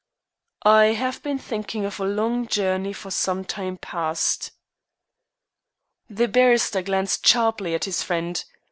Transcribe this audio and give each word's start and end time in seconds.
"I 0.65 0.93
have 0.97 1.21
been 1.21 1.37
thinking 1.37 1.85
of 1.85 1.99
a 1.99 2.05
long 2.05 2.47
journey 2.47 2.91
for 2.91 3.11
some 3.11 3.45
time 3.45 3.77
past." 3.77 4.49
The 6.09 6.27
barrister 6.27 6.81
glanced 6.81 7.27
sharply 7.27 7.75
at 7.75 7.85
his 7.85 8.01
friend. 8.01 8.43